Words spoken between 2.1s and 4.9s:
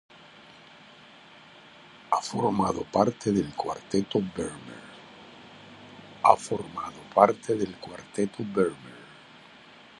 formado parte del Cuarteto Vermeer.